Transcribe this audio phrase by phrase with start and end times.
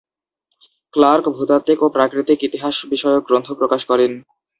[0.93, 4.11] Clerk ভূতাত্ত্বিক ও প্রাকৃতিক ইতিহাস বিষয়ক গ্রন্থ প্রকাশ করেন।